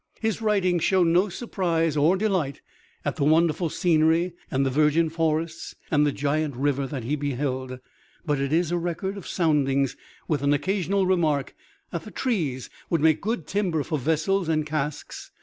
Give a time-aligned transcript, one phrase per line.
[0.19, 2.61] His writings show no surprise or delight
[3.05, 7.77] at the wonderful scenery and the virgin forests and the giant river that he beheld,
[8.25, 9.95] but is a record of soundings
[10.27, 11.55] with an occasional remark
[11.91, 15.29] that the trees would make good timbers for vessels and casks.